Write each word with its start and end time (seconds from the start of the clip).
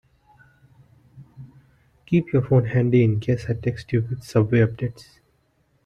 Keep 2.07 2.33
your 2.33 2.41
phone 2.41 2.65
handy 2.65 3.03
in 3.03 3.19
case 3.19 3.45
I 3.47 3.53
text 3.53 3.93
you 3.93 4.01
with 4.01 4.23
subway 4.23 4.61
updates. 4.65 5.19